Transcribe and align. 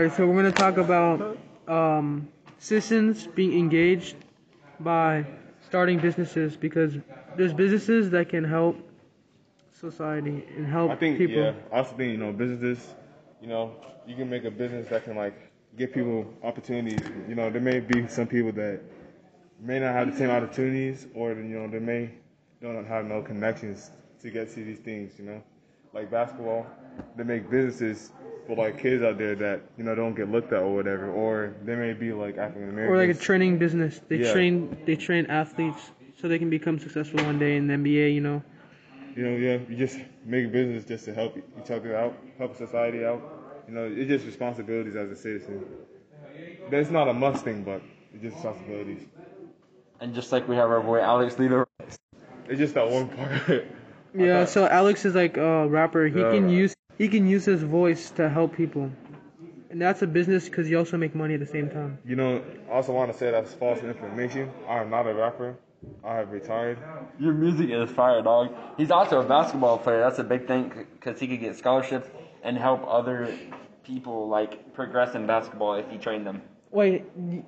Alright, 0.00 0.16
so 0.16 0.28
we're 0.28 0.36
gonna 0.36 0.52
talk 0.52 0.76
about 0.76 1.36
um, 1.66 2.28
citizens 2.60 3.26
being 3.26 3.58
engaged 3.58 4.14
by 4.78 5.26
starting 5.66 5.98
businesses 5.98 6.56
because 6.56 6.94
there's 7.36 7.52
businesses 7.52 8.08
that 8.10 8.28
can 8.28 8.44
help 8.44 8.76
society 9.72 10.44
and 10.56 10.68
help 10.68 10.92
I 10.92 10.94
think 10.94 11.18
people. 11.18 11.42
yeah. 11.42 11.52
I 11.72 11.78
also 11.78 11.96
think 11.96 12.12
you 12.12 12.16
know 12.16 12.32
businesses. 12.32 12.94
You 13.42 13.48
know, 13.48 13.74
you 14.06 14.14
can 14.14 14.30
make 14.30 14.44
a 14.44 14.52
business 14.52 14.88
that 14.90 15.02
can 15.02 15.16
like 15.16 15.34
give 15.76 15.92
people 15.92 16.32
opportunities. 16.44 17.00
You 17.28 17.34
know, 17.34 17.50
there 17.50 17.60
may 17.60 17.80
be 17.80 18.06
some 18.06 18.28
people 18.28 18.52
that 18.52 18.80
may 19.58 19.80
not 19.80 19.94
have 19.94 20.12
the 20.12 20.16
same 20.16 20.30
opportunities, 20.30 21.08
or 21.12 21.32
you 21.32 21.58
know, 21.58 21.66
they 21.66 21.80
may 21.80 22.12
don't 22.62 22.86
have 22.86 23.04
no 23.04 23.20
connections 23.20 23.90
to 24.22 24.30
get 24.30 24.48
to 24.54 24.64
these 24.64 24.78
things. 24.78 25.18
You 25.18 25.24
know, 25.24 25.42
like 25.92 26.08
basketball, 26.08 26.68
they 27.16 27.24
make 27.24 27.50
businesses 27.50 28.12
for 28.48 28.56
like 28.56 28.78
kids 28.80 29.02
out 29.04 29.18
there 29.18 29.36
that 29.36 29.60
you 29.76 29.84
know 29.84 29.94
don't 29.94 30.14
get 30.16 30.28
looked 30.30 30.52
at 30.52 30.62
or 30.62 30.74
whatever, 30.74 31.08
or 31.10 31.54
they 31.64 31.76
may 31.76 31.92
be 31.92 32.12
like 32.12 32.38
African 32.38 32.70
Americans. 32.70 32.90
or 32.90 32.96
like 33.06 33.14
a 33.14 33.20
training 33.20 33.58
business. 33.58 34.00
They 34.08 34.16
Yeah. 34.16 34.32
train 34.32 34.76
they 34.86 34.96
train 34.96 35.26
athletes 35.26 35.92
so 36.20 36.26
they 36.26 36.38
can 36.40 36.50
become 36.50 36.78
successful 36.80 37.22
one 37.24 37.38
day 37.38 37.56
in 37.56 37.66
the 37.68 37.74
NBA. 37.74 38.14
You 38.14 38.22
know. 38.22 38.42
you 39.14 39.22
know, 39.24 39.36
yeah, 39.36 39.58
you 39.68 39.76
just 39.76 39.98
make 40.24 40.46
a 40.46 40.48
business 40.48 40.84
just 40.84 41.04
to 41.04 41.12
help 41.14 41.36
each 41.62 41.70
other 41.70 41.94
out, 41.96 42.14
help 42.38 42.56
society 42.56 43.04
out. 43.04 43.20
You 43.68 43.74
know, 43.74 43.84
it's 43.84 44.08
just 44.08 44.24
responsibilities 44.24 44.96
as 44.96 45.10
a 45.10 45.16
citizen. 45.16 45.62
That's 46.70 46.90
not 46.90 47.06
a 47.08 47.12
must 47.12 47.44
thing, 47.44 47.62
but 47.64 47.82
it's 48.14 48.22
just 48.22 48.36
responsibilities. 48.36 49.02
And 50.00 50.14
just 50.14 50.32
like 50.32 50.48
we 50.48 50.56
have 50.56 50.70
our 50.70 50.80
boy 50.80 51.00
Alex 51.00 51.38
Leader. 51.38 51.66
It's 52.48 52.58
just 52.58 52.74
that 52.74 52.88
one 52.90 53.08
part. 53.08 53.64
Yeah. 54.14 54.44
thought- 54.44 54.48
So 54.48 54.66
Alex 54.66 55.04
is 55.04 55.14
like 55.14 55.36
a 55.36 55.68
rapper. 55.68 56.06
He 56.06 56.18
Yeah. 56.20 56.30
can 56.30 56.48
use 56.48 56.74
he 56.98 57.08
can 57.08 57.26
use 57.26 57.44
his 57.44 57.62
voice 57.62 58.10
to 58.12 58.28
help 58.28 58.54
people, 58.54 58.90
and 59.70 59.80
that's 59.80 60.02
a 60.02 60.06
business 60.06 60.48
because 60.48 60.68
you 60.68 60.76
also 60.78 60.96
make 60.96 61.14
money 61.14 61.34
at 61.34 61.40
the 61.40 61.46
same 61.46 61.70
time. 61.70 61.98
You 62.04 62.16
know, 62.16 62.42
I 62.68 62.72
also 62.74 62.92
want 62.92 63.12
to 63.12 63.16
say 63.18 63.30
that's 63.30 63.54
false 63.54 63.80
information. 63.80 64.50
I 64.68 64.78
am 64.80 64.90
not 64.90 65.06
a 65.06 65.14
rapper. 65.14 65.56
I 66.04 66.16
have 66.16 66.32
retired. 66.32 66.78
Your 67.20 67.32
music 67.32 67.70
is 67.70 67.88
fire, 67.90 68.20
dog. 68.20 68.52
He's 68.76 68.90
also 68.90 69.20
a 69.20 69.24
basketball 69.24 69.78
player. 69.78 70.00
That's 70.00 70.18
a 70.18 70.24
big 70.24 70.46
thing 70.48 70.72
because 70.94 71.20
he 71.20 71.28
could 71.28 71.40
get 71.40 71.56
scholarships 71.56 72.08
and 72.42 72.58
help 72.58 72.84
other 72.88 73.32
people 73.84 74.28
like 74.28 74.74
progress 74.74 75.14
in 75.14 75.26
basketball 75.26 75.74
if 75.74 75.88
he 75.88 75.98
trained 75.98 76.26
them. 76.26 76.42
Wait, 76.70 77.04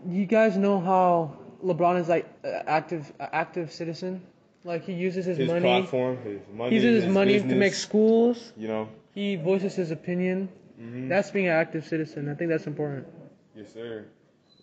you 0.09 0.27
guys 0.27 0.57
know 0.57 0.81
how 0.81 1.37
LeBron 1.65 2.01
is 2.01 2.09
like 2.09 2.27
active 2.45 3.13
active 3.21 3.73
citizen? 3.73 4.23
Like 4.65 4.85
he 4.85 4.93
uses 4.93 5.25
his, 5.27 5.39
His 5.39 5.49
money. 5.49 5.61
platform, 5.63 6.19
his 6.23 6.41
money, 6.53 6.71
He 6.71 6.77
uses 6.77 7.05
his 7.05 7.13
money 7.13 7.41
to 7.41 7.55
make 7.55 7.75
schools. 7.75 8.53
You 8.57 8.69
know, 8.69 8.89
He 9.15 9.37
voices 9.37 9.75
his 9.75 9.91
opinion. 9.91 10.49
Mhm. 10.81 11.09
That's 11.09 11.31
being 11.31 11.47
an 11.47 11.53
active 11.53 11.85
citizen. 11.87 12.29
I 12.29 12.35
think 12.35 12.51
that's 12.51 12.67
important. 12.67 13.07
yes, 13.55 13.73
sir. 13.73 14.05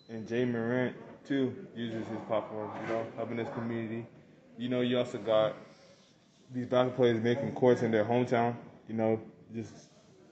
And 0.08 0.28
Ja 0.30 0.44
Morant 0.46 0.96
too 1.26 1.54
uses 1.76 2.06
his 2.08 2.18
platform. 2.26 2.70
You 2.82 2.88
know, 2.94 3.06
helping 3.16 3.38
his 3.38 3.48
community. 3.50 4.06
You 4.56 4.68
know, 4.70 4.80
you 4.80 4.98
also 4.98 5.18
got 5.18 5.54
these 6.52 6.66
basketball 6.66 6.96
players 6.96 7.22
making 7.22 7.52
courts 7.52 7.82
in 7.82 7.90
their 7.90 8.04
hometown. 8.04 8.54
You 8.88 8.94
know, 8.94 9.20
just 9.54 9.72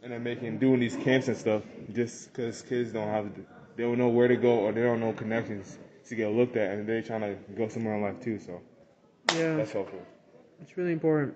and 0.03 0.11
they're 0.12 0.19
making 0.19 0.59
doing 0.59 0.81
these 0.81 0.97
camps 0.97 1.28
and 1.28 1.37
stuff 1.37 1.62
just 1.92 2.33
because 2.33 2.62
kids 2.62 2.92
don't 2.92 3.09
have 3.09 3.28
they 3.77 3.83
don't 3.83 3.98
know 3.98 4.09
where 4.09 4.28
to 4.28 4.37
go 4.37 4.61
or 4.61 4.72
they 4.72 4.83
don't 4.83 5.00
know 5.00 5.12
connections 5.12 5.78
to 6.09 6.14
get 6.14 6.28
looked 6.33 6.56
at 6.56 6.70
and 6.72 6.89
they're 6.89 7.03
trying 7.03 7.20
to 7.20 7.37
go 7.55 7.69
somewhere 7.69 7.97
in 7.97 8.03
life 8.03 8.20
too. 8.20 8.39
So 8.39 8.61
Yeah, 9.37 9.56
that's 9.56 9.72
helpful. 9.72 10.00
it's 10.62 10.77
really 10.78 10.92
important. 10.92 11.34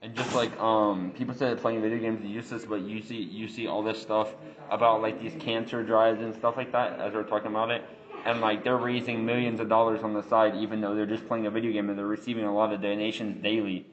And 0.00 0.14
just 0.14 0.32
like 0.34 0.56
um, 0.60 1.12
people 1.16 1.34
said 1.34 1.58
playing 1.58 1.82
video 1.82 1.98
games 1.98 2.24
is 2.24 2.30
useless, 2.30 2.64
but 2.64 2.82
you 2.82 3.02
see 3.02 3.16
you 3.16 3.48
see 3.48 3.66
all 3.66 3.82
this 3.82 4.00
stuff 4.00 4.32
about 4.70 5.02
like 5.02 5.20
these 5.20 5.34
cancer 5.40 5.82
drives 5.82 6.20
and 6.20 6.34
stuff 6.36 6.56
like 6.56 6.70
that 6.72 7.00
as 7.00 7.12
we're 7.14 7.24
talking 7.24 7.48
about 7.48 7.70
it, 7.70 7.82
and 8.24 8.40
like 8.40 8.62
they're 8.62 8.76
raising 8.76 9.26
millions 9.26 9.58
of 9.58 9.68
dollars 9.68 10.04
on 10.04 10.14
the 10.14 10.22
side, 10.22 10.54
even 10.54 10.80
though 10.80 10.94
they're 10.94 11.06
just 11.06 11.26
playing 11.26 11.46
a 11.46 11.50
video 11.50 11.72
game 11.72 11.90
and 11.90 11.98
they're 11.98 12.06
receiving 12.06 12.44
a 12.44 12.54
lot 12.54 12.72
of 12.72 12.80
donations 12.80 13.42
daily. 13.42 13.86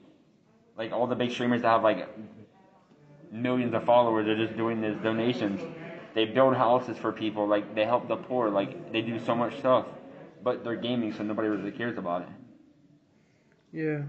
Like 0.78 0.92
all 0.92 1.08
the 1.08 1.16
big 1.16 1.32
streamers 1.32 1.62
that 1.62 1.68
have 1.68 1.82
like 1.82 2.08
millions 3.32 3.74
of 3.74 3.84
followers 3.84 4.28
are 4.28 4.36
just 4.36 4.56
doing 4.56 4.80
these 4.80 4.96
donations. 5.02 5.60
They 6.14 6.24
build 6.24 6.54
houses 6.54 6.96
for 6.96 7.10
people, 7.12 7.48
like 7.48 7.74
they 7.74 7.84
help 7.84 8.06
the 8.06 8.16
poor, 8.16 8.48
like 8.48 8.92
they 8.92 9.00
do 9.00 9.18
so 9.18 9.34
much 9.34 9.58
stuff, 9.58 9.86
but 10.42 10.62
they're 10.62 10.76
gaming, 10.76 11.12
so 11.12 11.24
nobody 11.24 11.48
really 11.48 11.72
cares 11.72 11.98
about 11.98 12.22
it. 12.22 12.28
Yeah. 13.72 14.02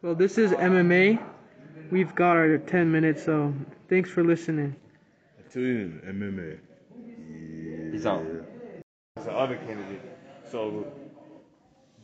Well, 0.00 0.14
this 0.14 0.38
is 0.38 0.52
MMA. 0.52 1.20
We've 1.90 2.14
got 2.14 2.36
our 2.36 2.56
10 2.56 2.92
minutes, 2.92 3.24
so 3.24 3.52
thanks 3.88 4.08
for 4.08 4.22
listening. 4.22 4.76
Tune 5.52 6.00
in 6.04 6.14
MMA. 6.14 7.90
Peace 7.90 8.06
out. 8.06 8.24
As 9.16 9.24
the 9.24 9.32
other 9.32 9.56
candidate. 9.56 10.00
So 10.52 10.86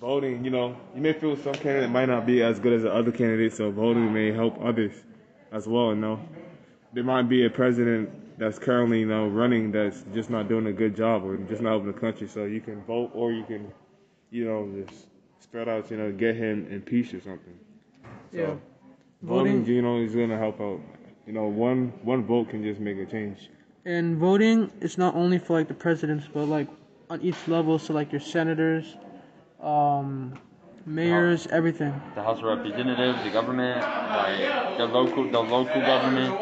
voting, 0.00 0.44
you 0.44 0.50
know, 0.50 0.76
you 0.92 1.02
may 1.02 1.12
feel 1.12 1.36
some 1.36 1.54
candidate 1.54 1.88
might 1.88 2.06
not 2.06 2.26
be 2.26 2.42
as 2.42 2.58
good 2.58 2.72
as 2.72 2.82
the 2.82 2.92
other 2.92 3.12
candidate, 3.12 3.52
so 3.52 3.70
voting 3.70 4.12
may 4.12 4.32
help 4.32 4.58
others 4.60 4.94
as 5.52 5.68
well, 5.68 5.90
you 5.90 6.00
know. 6.00 6.18
There 6.94 7.04
might 7.04 7.28
be 7.28 7.46
a 7.46 7.50
president 7.50 8.38
that's 8.40 8.58
currently, 8.58 9.00
you 9.00 9.06
know, 9.06 9.28
running 9.28 9.70
that's 9.70 10.02
just 10.12 10.30
not 10.30 10.48
doing 10.48 10.66
a 10.66 10.72
good 10.72 10.96
job 10.96 11.24
or 11.24 11.36
just 11.36 11.62
not 11.62 11.70
helping 11.70 11.92
the 11.92 12.00
country. 12.00 12.26
So 12.26 12.42
you 12.42 12.60
can 12.60 12.82
vote 12.82 13.12
or 13.14 13.30
you 13.30 13.44
can, 13.44 13.72
you 14.32 14.46
know, 14.46 14.84
just 14.84 15.06
spread 15.38 15.68
out, 15.68 15.92
you 15.92 15.96
know, 15.96 16.10
get 16.10 16.34
him 16.34 16.66
impeached 16.72 17.14
or 17.14 17.20
something. 17.20 17.56
So 18.34 18.40
Yeah. 18.40 18.46
voting, 19.22 19.62
Voting 19.62 19.66
you 19.66 19.82
know, 19.82 19.98
is 19.98 20.14
gonna 20.14 20.36
help 20.36 20.60
out. 20.60 20.80
You 21.26 21.32
know, 21.32 21.46
one 21.46 21.92
one 22.02 22.24
vote 22.24 22.48
can 22.50 22.62
just 22.64 22.80
make 22.80 22.98
a 22.98 23.06
change. 23.06 23.48
and 23.86 24.16
voting 24.16 24.70
is 24.80 24.96
not 24.98 25.14
only 25.14 25.38
for 25.38 25.52
like 25.58 25.68
the 25.68 25.74
presidents, 25.74 26.26
but 26.32 26.46
like 26.46 26.66
on 27.10 27.20
each 27.20 27.46
level, 27.46 27.78
so 27.78 27.92
like 27.92 28.10
your 28.12 28.20
senators, 28.20 28.96
um, 29.60 30.32
mayors, 30.86 31.46
everything. 31.48 31.92
the 32.14 32.22
House 32.22 32.38
of 32.38 32.44
Representatives, 32.44 33.22
the 33.22 33.30
government, 33.30 33.82
like 33.82 34.78
the 34.78 34.86
local, 34.86 35.24
the 35.30 35.38
local 35.40 35.80
government. 35.82 36.32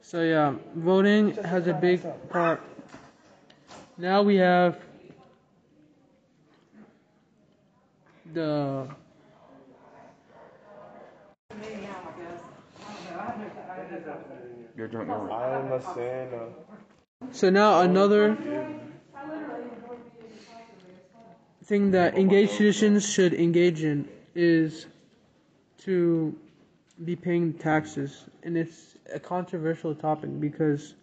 So 0.00 0.22
yeah, 0.22 0.54
voting 0.76 1.34
has 1.44 1.66
a 1.66 1.74
big 1.74 2.00
part. 2.30 2.62
Now 3.98 4.22
we 4.22 4.36
have 4.36 4.78
the 8.32 8.86
Your 14.76 14.88
joint 14.88 15.08
memory. 15.08 15.32
I 15.32 15.60
understand. 15.60 16.30
so 17.30 17.50
now 17.50 17.80
another 17.80 18.36
thing 21.64 21.90
that 21.90 22.16
engaged 22.16 22.52
citizens 22.52 23.08
should 23.08 23.34
engage 23.34 23.84
in 23.84 24.08
is 24.34 24.86
to 25.78 26.34
be 27.04 27.16
paying 27.16 27.52
taxes, 27.52 28.24
and 28.42 28.56
it's 28.56 28.96
a 29.12 29.20
controversial 29.20 29.94
topic 29.94 30.40
because 30.40 30.94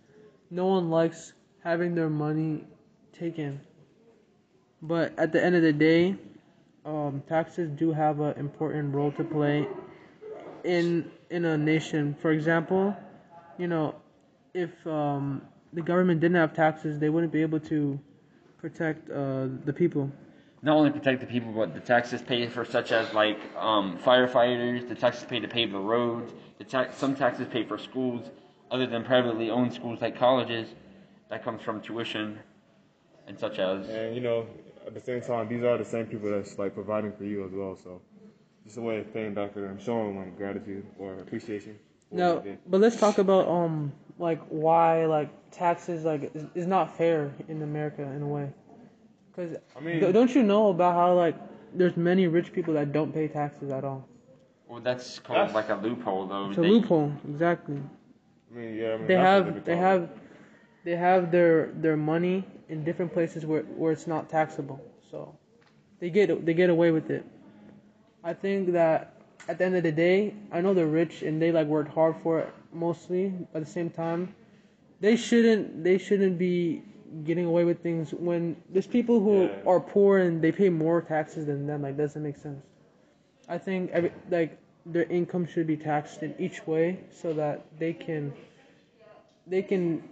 no 0.50 0.66
one 0.66 0.90
likes 0.90 1.34
having 1.64 1.96
their 1.96 2.10
money 2.10 2.66
taken. 3.14 3.60
But 4.82 5.18
at 5.20 5.32
the 5.32 5.44
end 5.44 5.56
of 5.56 5.62
the 5.62 5.74
day, 5.74 6.16
um, 6.86 7.22
taxes 7.28 7.70
do 7.70 7.92
have 7.92 8.20
an 8.20 8.38
important 8.38 8.94
role 8.96 9.12
to 9.14 9.24
play 9.24 9.68
in 10.70 11.12
in 11.32 11.46
a 11.46 11.58
nation. 11.58 12.16
For 12.22 12.32
example, 12.32 12.96
you 13.58 13.68
know, 13.68 13.96
if 14.54 14.72
um, 14.86 15.42
the 15.74 15.82
government 15.82 16.22
didn't 16.22 16.38
have 16.38 16.54
taxes, 16.54 17.00
they 17.00 17.10
wouldn't 17.10 17.34
be 17.34 17.42
able 17.42 17.60
to 17.62 18.00
protect 18.60 19.10
uh, 19.10 19.48
the 19.66 19.74
people. 19.74 20.12
Not 20.62 20.76
only 20.76 20.92
protect 20.92 21.22
the 21.22 21.26
people, 21.28 21.52
but 21.54 21.74
the 21.74 21.80
taxes 21.80 22.22
paid 22.22 22.52
for 22.52 22.66
such 22.66 22.92
as 22.92 23.14
like 23.14 23.40
um, 23.58 23.98
firefighters, 23.98 24.88
the 24.88 24.96
taxes 24.96 25.24
paid 25.24 25.42
to 25.42 25.48
pave 25.48 25.72
the 25.72 25.80
roads, 25.80 26.34
the 26.58 26.66
tax, 26.66 26.98
some 26.98 27.16
taxes 27.16 27.48
paid 27.50 27.68
for 27.68 27.78
schools, 27.78 28.30
other 28.70 28.86
than 28.86 29.04
privately 29.04 29.50
owned 29.50 29.74
schools 29.74 30.02
like 30.02 30.18
colleges. 30.18 30.68
That 31.30 31.44
comes 31.44 31.62
from 31.62 31.82
tuition, 31.82 32.40
and 33.28 33.40
such 33.40 33.60
as. 33.60 33.88
And 33.88 34.16
you 34.16 34.22
know, 34.22 34.48
at 34.86 34.94
the 34.94 35.00
same 35.00 35.22
time, 35.22 35.48
these 35.48 35.64
are 35.64 35.78
the 35.78 35.86
same 35.86 36.06
people 36.08 36.30
that's 36.30 36.58
like 36.58 36.74
providing 36.74 37.14
for 37.14 37.24
you 37.24 37.46
as 37.46 37.52
well. 37.54 37.76
So, 37.76 38.02
just 38.70 38.78
a 38.78 38.82
way 38.82 39.00
of 39.00 39.12
paying 39.12 39.34
back 39.34 39.52
to 39.56 39.62
them, 39.62 39.80
showing 39.80 40.10
them 40.14 40.18
like 40.24 40.38
gratitude 40.38 40.86
or 41.00 41.14
appreciation. 41.16 41.76
for 42.10 42.16
No, 42.16 42.44
but 42.68 42.80
let's 42.80 42.98
talk 42.98 43.18
about 43.18 43.48
um 43.48 43.92
like 44.20 44.40
why 44.50 45.06
like 45.06 45.30
taxes 45.50 46.06
like 46.06 46.30
is, 46.36 46.46
is 46.54 46.68
not 46.68 46.96
fair 46.96 47.34
in 47.48 47.64
America 47.64 48.04
in 48.04 48.22
a 48.22 48.28
way. 48.28 48.48
Cause 49.36 49.56
I 49.76 49.80
mean- 49.80 50.00
d- 50.00 50.12
don't 50.12 50.34
you 50.36 50.44
know 50.44 50.70
about 50.70 50.94
how 50.94 51.14
like 51.16 51.36
there's 51.74 51.98
many 51.98 52.28
rich 52.28 52.54
people 52.54 52.76
that 52.76 52.92
don't 52.92 53.12
pay 53.12 53.28
taxes 53.28 53.72
at 53.72 53.84
all. 53.84 54.08
Well, 54.68 54.82
that's 54.82 55.18
called 55.18 55.40
That's- 55.40 55.56
like 55.56 55.70
a 55.70 55.82
loophole, 55.82 56.28
though. 56.28 56.50
It's 56.50 56.58
a 56.60 56.62
They- 56.62 56.68
loophole, 56.70 57.12
exactly. 57.28 57.82
I 58.52 58.56
mean, 58.56 58.76
yeah, 58.76 58.94
I 58.94 58.98
mean, 58.98 59.08
They 59.08 59.16
have 59.16 59.66
they 59.66 59.78
have 59.78 60.10
they 60.84 60.96
have 60.96 61.32
their 61.32 61.72
their 61.86 61.98
money 61.98 62.46
in 62.68 62.84
different 62.84 63.12
places 63.14 63.48
where 63.48 63.64
where 63.80 63.92
it's 63.92 64.06
not 64.06 64.30
taxable. 64.30 64.80
So 65.10 65.36
they 66.00 66.12
get 66.12 66.46
they 66.46 66.54
get 66.54 66.70
away 66.70 66.92
with 66.92 67.10
it. 67.10 67.26
I 68.24 68.34
think 68.34 68.72
that 68.74 69.14
at 69.48 69.58
the 69.58 69.66
end 69.66 69.76
of 69.76 69.84
the 69.84 69.92
day, 69.92 70.34
I 70.52 70.62
know 70.62 70.74
they're 70.74 70.88
rich 70.88 71.24
and 71.24 71.42
they 71.42 71.52
like 71.52 71.68
worked 71.68 71.92
hard 71.92 72.16
for 72.22 72.40
it 72.40 72.50
mostly. 72.74 73.30
But 73.52 73.62
at 73.62 73.66
the 73.66 73.72
same 73.72 73.90
time, 73.90 74.34
they 75.00 75.16
shouldn't 75.16 75.84
they 75.84 75.98
shouldn't 75.98 76.38
be 76.38 76.84
getting 77.24 77.46
away 77.46 77.64
with 77.66 77.82
things 77.82 78.12
when 78.14 78.56
there's 78.70 78.86
people 78.88 79.20
who 79.20 79.44
Yeah. 79.44 79.62
are 79.66 79.80
poor 79.80 80.20
and 80.20 80.42
they 80.42 80.52
pay 80.52 80.70
more 80.70 81.02
taxes 81.02 81.46
than 81.48 81.66
them. 81.66 81.82
Like 81.82 81.98
doesn't 81.98 82.22
make 82.22 82.38
sense. 82.38 82.64
I 83.48 83.58
think 83.58 83.92
every 83.92 84.12
like 84.30 84.58
their 84.86 85.04
income 85.04 85.46
should 85.46 85.68
be 85.68 85.78
taxed 85.78 86.22
in 86.24 86.36
each 86.38 86.66
way 86.68 87.00
so 87.12 87.34
that 87.34 87.62
they 87.80 87.94
can 87.94 88.34
they 89.48 89.62
can 89.62 90.04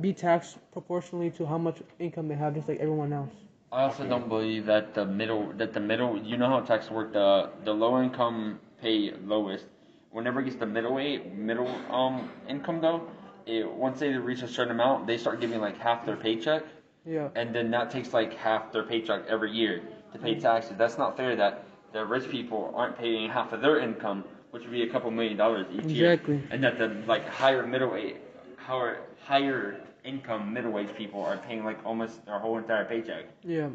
be 0.00 0.12
taxed 0.12 0.58
proportionally 0.72 1.30
to 1.32 1.46
how 1.46 1.58
much 1.58 1.82
income 1.98 2.28
they 2.28 2.34
have, 2.34 2.54
just 2.54 2.68
like 2.68 2.80
everyone 2.80 3.12
else. 3.12 3.34
I 3.72 3.82
also 3.82 4.06
don't 4.06 4.28
believe 4.28 4.66
that 4.66 4.94
the 4.94 5.04
middle 5.04 5.52
that 5.56 5.72
the 5.72 5.80
middle 5.80 6.16
you 6.18 6.36
know 6.36 6.48
how 6.48 6.60
taxes 6.60 6.90
work 6.90 7.12
the 7.12 7.50
the 7.64 7.72
low 7.72 8.00
income 8.02 8.60
pay 8.80 9.12
lowest. 9.24 9.66
Whenever 10.10 10.40
it 10.40 10.44
gets 10.44 10.56
the 10.56 10.66
middle 10.66 10.94
way 10.94 11.18
middle 11.34 11.68
um 11.90 12.30
income 12.48 12.80
though, 12.80 13.02
it 13.44 13.68
once 13.70 13.98
they 14.00 14.10
reach 14.14 14.42
a 14.42 14.48
certain 14.48 14.72
amount, 14.72 15.06
they 15.06 15.18
start 15.18 15.40
giving 15.40 15.60
like 15.60 15.76
half 15.78 16.06
their 16.06 16.16
paycheck, 16.16 16.62
Yeah. 17.04 17.28
and 17.34 17.54
then 17.54 17.70
that 17.72 17.90
takes 17.90 18.14
like 18.14 18.34
half 18.34 18.72
their 18.72 18.84
paycheck 18.84 19.26
every 19.28 19.50
year 19.50 19.82
to 20.12 20.18
pay 20.18 20.36
taxes. 20.38 20.74
That's 20.78 20.96
not 20.96 21.16
fair. 21.16 21.34
That 21.36 21.64
the 21.92 22.04
rich 22.04 22.30
people 22.30 22.72
aren't 22.74 22.96
paying 22.96 23.28
half 23.28 23.52
of 23.52 23.60
their 23.60 23.78
income, 23.80 24.24
which 24.52 24.62
would 24.62 24.72
be 24.72 24.82
a 24.84 24.88
couple 24.88 25.10
million 25.10 25.36
dollars 25.36 25.66
each 25.72 25.84
year, 25.90 26.12
Exactly. 26.12 26.40
and 26.50 26.62
that 26.62 26.78
the 26.78 26.88
like 27.06 27.26
higher 27.28 27.66
middle 27.66 27.90
way, 27.90 28.16
higher 28.56 29.00
higher 29.24 29.80
income 30.06 30.52
middle 30.52 30.72
wage 30.72 30.94
people 30.96 31.22
are 31.22 31.36
paying 31.36 31.64
like 31.64 31.84
almost 31.84 32.24
their 32.26 32.38
whole 32.38 32.58
entire 32.58 32.84
paycheck 32.84 33.24
Yeah. 33.42 33.70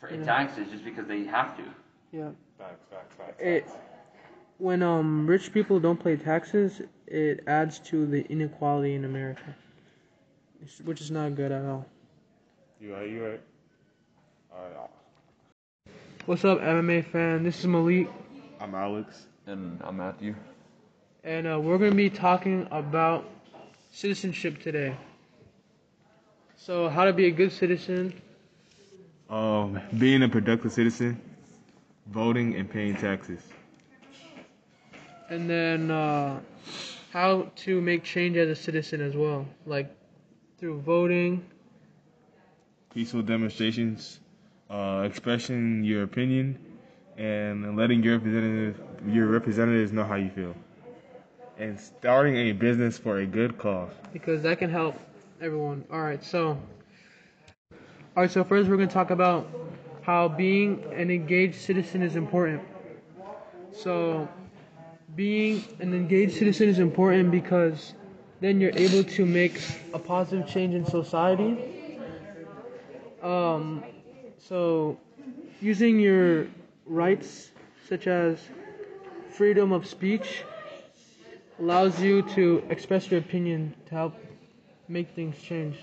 for 0.00 0.08
Yeah. 0.10 0.24
taxes 0.24 0.70
just 0.70 0.84
because 0.84 1.06
they 1.06 1.24
have 1.24 1.56
to. 1.58 1.64
Yeah. 2.12 2.30
Facts, 2.58 2.84
facts, 2.90 3.14
facts. 3.16 3.42
It 3.42 3.66
when 4.58 4.82
um 4.82 5.26
rich 5.26 5.52
people 5.52 5.78
don't 5.80 6.02
pay 6.02 6.16
taxes, 6.16 6.80
it 7.06 7.44
adds 7.46 7.78
to 7.90 8.06
the 8.06 8.22
inequality 8.30 8.94
in 8.94 9.04
America, 9.04 9.54
which 10.84 11.00
is 11.00 11.10
not 11.10 11.34
good 11.36 11.52
at 11.52 11.64
all. 11.64 11.86
You 12.80 12.94
right, 12.94 13.08
you 13.10 13.24
right. 13.24 13.40
Alright, 14.52 14.90
What's 16.26 16.44
up, 16.44 16.60
MMA 16.60 17.02
fan? 17.02 17.42
This 17.44 17.60
is 17.60 17.66
Malik, 17.66 18.08
I'm 18.60 18.74
Alex. 18.74 19.26
And 19.46 19.80
I'm 19.84 19.96
Matthew. 19.98 20.34
and 21.24 21.46
uh, 21.46 21.58
we're 21.60 21.78
gonna 21.78 21.94
be 21.94 22.10
talking 22.10 22.66
about 22.70 23.24
citizenship 23.92 24.60
today. 24.62 24.96
So, 26.56 26.88
how 26.88 27.04
to 27.04 27.12
be 27.12 27.26
a 27.26 27.30
good 27.30 27.52
citizen, 27.52 28.12
Um, 29.28 29.80
being 29.98 30.22
a 30.22 30.28
productive 30.28 30.72
citizen, 30.72 31.20
voting 32.06 32.54
and 32.56 32.70
paying 32.70 32.94
taxes. 32.96 33.40
and 35.28 35.50
then 35.50 35.90
uh, 35.90 36.38
how 37.12 37.50
to 37.56 37.80
make 37.80 38.04
change 38.04 38.36
as 38.36 38.48
a 38.48 38.54
citizen 38.54 39.00
as 39.00 39.16
well, 39.16 39.44
like 39.66 39.90
through 40.58 40.80
voting. 40.80 41.44
Peaceful 42.94 43.22
demonstrations, 43.22 44.20
uh, 44.70 45.02
expressing 45.04 45.82
your 45.84 46.04
opinion, 46.04 46.56
and 47.18 47.76
letting 47.76 48.02
your 48.04 48.18
representative, 48.18 48.80
your 49.08 49.26
representatives 49.26 49.92
know 49.92 50.04
how 50.04 50.14
you 50.14 50.30
feel. 50.30 50.54
And 51.58 51.78
starting 51.80 52.36
a 52.36 52.52
business 52.52 52.96
for 52.98 53.18
a 53.18 53.26
good 53.26 53.58
cause. 53.58 53.90
because 54.12 54.42
that 54.42 54.58
can 54.58 54.70
help 54.70 54.94
everyone. 55.40 55.84
All 55.92 56.00
right, 56.00 56.22
so 56.24 56.58
all 58.16 58.22
right, 58.22 58.30
so 58.30 58.42
first 58.42 58.68
we're 58.68 58.76
going 58.76 58.88
to 58.88 58.94
talk 58.94 59.10
about 59.10 59.48
how 60.00 60.28
being 60.28 60.84
an 60.94 61.10
engaged 61.10 61.60
citizen 61.60 62.02
is 62.02 62.16
important. 62.16 62.62
So 63.72 64.28
being 65.14 65.62
an 65.80 65.92
engaged 65.92 66.34
citizen 66.36 66.68
is 66.68 66.78
important 66.78 67.30
because 67.30 67.92
then 68.40 68.60
you're 68.60 68.76
able 68.76 69.04
to 69.04 69.26
make 69.26 69.60
a 69.92 69.98
positive 69.98 70.48
change 70.48 70.74
in 70.74 70.86
society. 70.86 71.98
Um, 73.22 73.84
so 74.38 74.98
using 75.60 76.00
your 76.00 76.46
rights 76.86 77.50
such 77.88 78.06
as 78.06 78.38
freedom 79.30 79.72
of 79.72 79.86
speech 79.86 80.44
allows 81.58 82.00
you 82.00 82.22
to 82.22 82.64
express 82.70 83.10
your 83.10 83.20
opinion 83.20 83.74
to 83.86 83.94
help 83.94 84.14
make 84.88 85.10
things 85.14 85.36
change. 85.42 85.78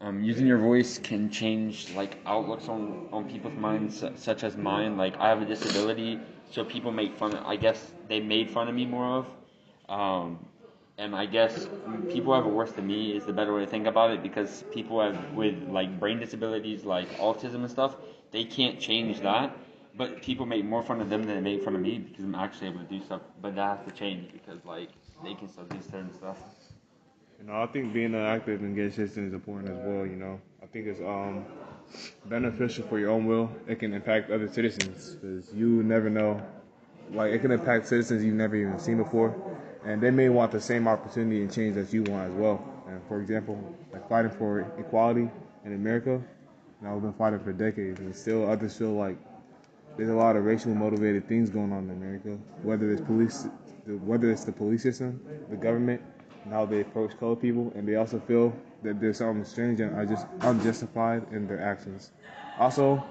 Um, 0.00 0.22
using 0.22 0.46
your 0.46 0.58
voice 0.58 0.98
can 0.98 1.30
change 1.30 1.90
like 1.94 2.18
outlooks 2.26 2.68
on, 2.68 3.08
on 3.12 3.28
people's 3.30 3.56
minds, 3.56 4.04
such 4.16 4.44
as 4.44 4.56
mine. 4.56 4.96
Like 4.96 5.16
I 5.18 5.28
have 5.28 5.40
a 5.42 5.46
disability, 5.46 6.20
so 6.50 6.64
people 6.64 6.92
make 6.92 7.16
fun. 7.16 7.34
Of, 7.34 7.46
I 7.46 7.56
guess 7.56 7.92
they 8.08 8.20
made 8.20 8.50
fun 8.50 8.68
of 8.68 8.74
me 8.74 8.84
more 8.86 9.06
of, 9.06 9.26
um, 9.88 10.38
and 10.98 11.14
I 11.16 11.26
guess 11.26 11.68
people 12.10 12.34
have 12.34 12.46
it 12.46 12.50
worse 12.52 12.72
than 12.72 12.86
me 12.86 13.16
is 13.16 13.24
the 13.24 13.32
better 13.32 13.54
way 13.54 13.60
to 13.64 13.66
think 13.66 13.86
about 13.86 14.10
it 14.10 14.22
because 14.22 14.64
people 14.72 15.00
have 15.00 15.32
with 15.32 15.56
like 15.68 15.98
brain 15.98 16.18
disabilities, 16.18 16.84
like 16.84 17.08
autism 17.18 17.56
and 17.56 17.70
stuff, 17.70 17.96
they 18.30 18.44
can't 18.44 18.78
change 18.80 19.20
that. 19.20 19.56
But 19.96 20.22
people 20.22 20.44
make 20.46 20.64
more 20.64 20.82
fun 20.82 21.00
of 21.00 21.08
them 21.08 21.22
than 21.24 21.36
they 21.42 21.54
make 21.56 21.64
fun 21.64 21.74
of 21.74 21.80
me 21.80 21.98
because 21.98 22.24
I'm 22.24 22.34
actually 22.34 22.68
able 22.68 22.80
to 22.80 22.86
do 22.86 23.02
stuff. 23.02 23.22
But 23.40 23.54
that 23.56 23.78
has 23.78 23.86
to 23.86 23.92
change 23.98 24.32
because 24.32 24.64
like 24.64 24.90
they 25.22 25.34
can 25.34 25.48
still 25.48 25.64
do 25.64 25.78
certain 25.90 26.12
stuff. 26.12 26.38
You 27.40 27.46
know, 27.46 27.62
I 27.62 27.66
think 27.66 27.92
being 27.92 28.14
active 28.14 28.60
and 28.60 28.68
engaged 28.70 28.96
citizen 28.96 29.26
is 29.28 29.34
important 29.34 29.70
as 29.70 29.84
well. 29.84 30.06
You 30.06 30.16
know, 30.16 30.40
I 30.62 30.66
think 30.66 30.86
it's 30.86 31.00
um 31.00 31.44
beneficial 32.26 32.86
for 32.86 32.98
your 32.98 33.10
own 33.10 33.26
will. 33.26 33.50
It 33.68 33.78
can 33.78 33.92
impact 33.92 34.30
other 34.30 34.48
citizens 34.48 35.14
because 35.14 35.52
you 35.52 35.82
never 35.82 36.10
know. 36.10 36.42
Like 37.10 37.32
it 37.32 37.40
can 37.40 37.50
impact 37.50 37.86
citizens 37.86 38.24
you've 38.24 38.34
never 38.34 38.56
even 38.56 38.78
seen 38.78 38.96
before, 38.96 39.34
and 39.84 40.00
they 40.00 40.10
may 40.10 40.28
want 40.30 40.52
the 40.52 40.60
same 40.60 40.88
opportunity 40.88 41.42
and 41.42 41.52
change 41.52 41.74
that 41.74 41.92
you 41.92 42.02
want 42.04 42.30
as 42.30 42.34
well. 42.34 42.64
And 42.88 43.00
for 43.08 43.20
example, 43.20 43.58
like 43.92 44.08
fighting 44.08 44.30
for 44.30 44.60
equality 44.78 45.30
in 45.64 45.74
America, 45.74 46.22
know, 46.84 46.94
we've 46.94 47.02
been 47.02 47.12
fighting 47.14 47.40
for 47.40 47.52
decades, 47.52 48.00
and 48.00 48.14
still 48.14 48.48
others 48.48 48.76
feel 48.76 48.92
like 48.92 49.16
there's 49.96 50.10
a 50.10 50.14
lot 50.14 50.36
of 50.36 50.44
racially 50.44 50.74
motivated 50.74 51.28
things 51.28 51.50
going 51.50 51.72
on 51.72 51.84
in 51.84 51.90
America. 51.90 52.38
Whether 52.62 52.92
it's 52.92 53.00
police, 53.00 53.46
whether 53.86 54.30
it's 54.30 54.44
the 54.44 54.52
police 54.52 54.82
system, 54.82 55.20
the 55.50 55.56
government, 55.56 56.02
and 56.44 56.52
how 56.52 56.64
they 56.66 56.82
approach 56.82 57.18
colored 57.18 57.40
people, 57.40 57.72
and 57.74 57.88
they 57.88 57.96
also 57.96 58.18
feel 58.20 58.54
that 58.82 59.00
there's 59.00 59.18
something 59.18 59.44
strange 59.44 59.80
and 59.80 60.08
just 60.08 60.26
unjustified 60.40 61.24
in 61.32 61.46
their 61.46 61.60
actions. 61.60 62.12
Also, 62.58 63.02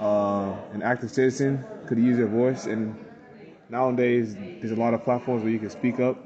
uh, 0.00 0.54
an 0.72 0.82
active 0.82 1.10
citizen 1.10 1.62
could 1.86 1.98
use 1.98 2.16
their 2.16 2.26
voice, 2.26 2.66
and 2.66 2.96
nowadays 3.68 4.34
there's 4.60 4.72
a 4.72 4.76
lot 4.76 4.94
of 4.94 5.04
platforms 5.04 5.42
where 5.42 5.52
you 5.52 5.58
can 5.58 5.70
speak 5.70 6.00
up, 6.00 6.16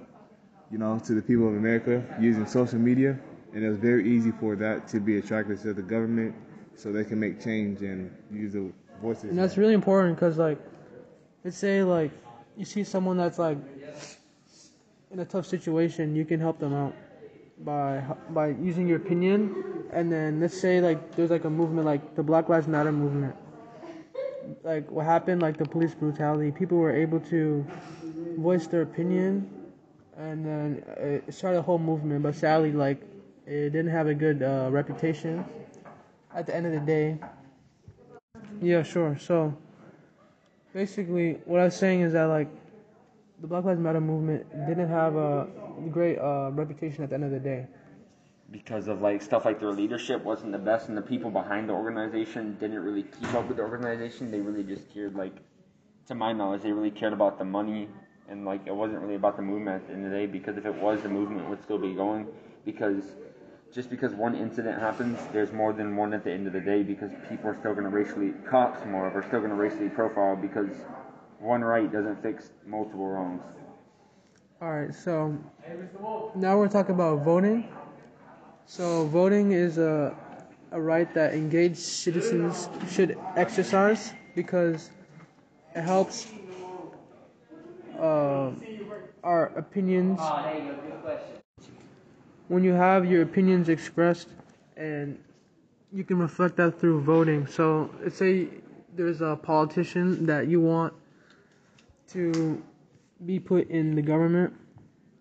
you 0.71 0.79
know, 0.79 0.99
to 1.01 1.15
the 1.15 1.23
people 1.23 1.49
of 1.49 1.55
America 1.55 2.03
using 2.21 2.47
social 2.47 2.79
media, 2.79 3.19
and 3.53 3.65
it's 3.65 3.79
very 3.79 4.09
easy 4.09 4.31
for 4.31 4.55
that 4.57 4.87
to 4.89 5.01
be 5.01 5.19
attractive 5.19 5.61
to 5.63 5.75
the 5.75 5.83
government, 5.83 6.35
so 6.77 6.93
they 6.93 7.05
can 7.05 7.19
make 7.19 7.43
change 7.43 7.83
and 7.83 8.15
use 8.31 8.53
the 8.53 8.71
voices. 9.03 9.25
And 9.25 9.39
that's 9.39 9.57
really 9.57 9.75
important 9.75 10.15
because, 10.15 10.39
like, 10.39 10.59
let's 11.45 11.57
say, 11.57 11.83
like, 11.83 12.13
you 12.57 12.65
see 12.65 12.85
someone 12.85 13.17
that's, 13.17 13.39
like, 13.39 13.59
in 15.11 15.21
a 15.21 15.25
tough 15.25 15.47
situation, 15.47 16.15
you 16.15 16.25
can 16.25 16.41
help 16.41 16.59
them 16.59 16.75
out 16.75 16.95
by 17.65 18.03
by 18.31 18.49
using 18.49 18.87
your 18.87 18.99
opinion. 18.99 19.65
And 19.93 20.13
then 20.13 20.41
let's 20.41 20.59
say, 20.59 20.81
like, 20.81 21.15
there's, 21.17 21.31
like, 21.31 21.45
a 21.45 21.51
movement, 21.51 21.87
like 21.87 22.15
the 22.15 22.23
Black 22.23 22.49
Lives 22.49 22.69
Matter 22.69 22.93
movement. 22.93 23.35
Like, 24.63 24.91
what 24.91 25.07
happened, 25.07 25.41
like, 25.41 25.57
the 25.57 25.65
police 25.65 25.95
brutality, 25.95 26.51
people 26.51 26.79
were 26.79 26.95
able 26.95 27.21
to 27.21 27.67
voice 28.37 28.67
their 28.67 28.83
opinion, 28.83 29.49
and 30.17 30.45
then 30.45 30.85
it 30.99 31.33
started 31.33 31.59
a 31.59 31.63
whole 31.63 31.79
movement. 31.79 32.23
But 32.23 32.35
sadly, 32.35 32.73
like, 32.73 33.01
it 33.47 33.71
didn't 33.71 33.91
have 33.91 34.09
a 34.09 34.15
good 34.15 34.43
uh, 34.43 34.69
reputation 34.71 35.45
at 36.35 36.47
the 36.47 36.55
end 36.55 36.67
of 36.67 36.73
the 36.73 36.81
day. 36.81 37.19
Yeah, 38.61 38.83
sure. 38.83 39.17
So 39.19 39.57
basically, 40.75 41.39
what 41.47 41.61
I 41.61 41.65
was 41.65 41.77
saying 41.77 42.03
is 42.03 42.13
that 42.13 42.25
like 42.25 42.49
the 43.41 43.47
Black 43.47 43.65
Lives 43.65 43.81
Matter 43.81 44.01
movement 44.01 44.47
didn't 44.67 44.89
have 44.89 45.15
a 45.17 45.47
great 45.91 46.19
uh, 46.19 46.51
reputation 46.53 47.05
at 47.05 47.11
the 47.11 47.15
end 47.15 47.25
of 47.25 47.31
the 47.31 47.39
day. 47.41 47.67
because 48.51 48.89
of 48.89 49.01
like 49.03 49.21
stuff 49.23 49.45
like 49.45 49.61
their 49.61 49.73
leadership 49.73 50.25
wasn't 50.25 50.51
the 50.53 50.59
best 50.59 50.89
and 50.89 50.97
the 50.97 51.03
people 51.03 51.31
behind 51.31 51.69
the 51.69 51.73
organization 51.73 52.57
didn't 52.61 52.81
really 52.81 53.03
keep 53.03 53.33
up 53.35 53.47
with 53.49 53.57
the 53.59 53.63
organization 53.63 54.31
they 54.31 54.41
really 54.41 54.63
just 54.65 54.89
cared 54.93 55.15
like 55.15 55.35
to 56.07 56.15
my 56.15 56.33
knowledge 56.33 56.63
they 56.63 56.73
really 56.73 56.91
cared 56.91 57.13
about 57.13 57.39
the 57.39 57.45
money 57.45 57.89
and 58.29 58.45
like 58.47 58.63
it 58.67 58.75
wasn't 58.75 58.99
really 59.03 59.17
about 59.17 59.37
the 59.37 59.43
movement 59.43 59.83
at 59.83 59.87
the 59.89 59.93
end 59.95 60.05
of 60.07 60.11
the 60.11 60.17
day 60.17 60.27
because 60.27 60.57
if 60.57 60.65
it 60.65 60.75
was 60.77 61.03
the 61.03 61.09
movement 61.09 61.49
would 61.51 61.63
still 61.63 61.79
be 61.79 61.93
going 61.95 62.27
because 62.65 63.05
just 63.75 63.91
because 63.91 64.13
one 64.15 64.35
incident 64.35 64.81
happens 64.81 65.19
there's 65.33 65.53
more 65.53 65.75
than 65.75 65.95
one 65.95 66.15
at 66.15 66.25
the 66.25 66.33
end 66.33 66.47
of 66.47 66.55
the 66.55 66.61
day 66.61 66.83
because 66.83 67.11
people 67.29 67.51
are 67.51 67.59
still 67.61 67.75
going 67.75 67.85
to 67.85 67.91
racially 67.91 68.33
cops 68.49 68.85
more 68.87 69.11
are 69.11 69.25
still 69.29 69.41
going 69.41 69.51
to 69.51 69.57
racially 69.57 69.91
profile 69.91 70.35
because 70.37 70.71
one 71.41 71.63
right 71.63 71.91
doesn't 71.91 72.23
fix 72.23 72.51
multiple 72.67 73.07
wrongs. 73.07 73.43
All 74.61 74.71
right, 74.73 74.95
so 74.95 75.37
now 76.35 76.59
we're 76.59 76.69
talking 76.69 76.95
about 76.95 77.25
voting. 77.25 77.69
So 78.67 79.07
voting 79.07 79.53
is 79.53 79.79
a 79.79 80.17
a 80.73 80.81
right 80.81 81.13
that 81.15 81.33
engaged 81.33 81.79
citizens 81.79 82.69
should 82.91 83.17
exercise 83.37 84.13
because 84.35 84.91
it 85.75 85.83
helps 85.83 86.27
uh, 87.99 88.51
our 89.25 89.47
opinions. 89.57 90.21
When 92.49 92.65
you 92.65 92.73
have 92.73 93.07
your 93.07 93.23
opinions 93.23 93.69
expressed 93.69 94.29
and 94.77 95.19
you 95.93 96.05
can 96.05 96.19
reflect 96.19 96.57
that 96.57 96.79
through 96.79 97.03
voting. 97.03 97.47
So 97.47 97.91
let's 98.03 98.17
say 98.17 98.49
there's 98.95 99.21
a 99.21 99.37
politician 99.37 100.27
that 100.27 100.49
you 100.49 100.61
want 100.61 100.93
to 102.09 102.63
be 103.25 103.39
put 103.39 103.69
in 103.71 103.95
the 103.95 104.03
government 104.03 104.55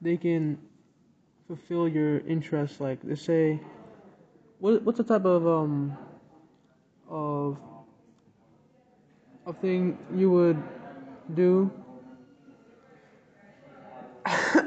they 0.02 0.18
can 0.18 0.58
fulfill 1.48 1.88
your 1.88 2.20
interests. 2.20 2.80
Like 2.80 3.00
let's 3.04 3.22
say 3.22 3.60
what 4.60 4.82
what's 4.84 4.98
the 4.98 5.04
type 5.04 5.26
of 5.26 5.48
um 5.48 5.98
of 7.10 7.58
of 9.46 9.58
thing 9.60 9.98
you 10.16 10.30
would 10.30 10.62
do 11.34 11.72